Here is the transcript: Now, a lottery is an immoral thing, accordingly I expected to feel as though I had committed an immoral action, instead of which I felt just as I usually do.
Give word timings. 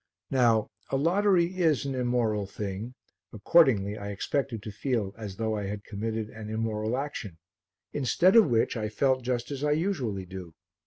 Now, 0.31 0.71
a 0.89 0.97
lottery 0.97 1.57
is 1.59 1.85
an 1.85 1.93
immoral 1.93 2.47
thing, 2.47 2.95
accordingly 3.31 3.99
I 3.99 4.09
expected 4.09 4.63
to 4.63 4.71
feel 4.71 5.13
as 5.15 5.35
though 5.35 5.55
I 5.55 5.65
had 5.67 5.83
committed 5.83 6.27
an 6.31 6.49
immoral 6.49 6.97
action, 6.97 7.37
instead 7.93 8.35
of 8.35 8.49
which 8.49 8.75
I 8.75 8.89
felt 8.89 9.21
just 9.23 9.51
as 9.51 9.63
I 9.63 9.73
usually 9.73 10.25
do. 10.25 10.55